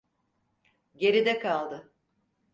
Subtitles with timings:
[0.95, 1.93] Geride kaldı.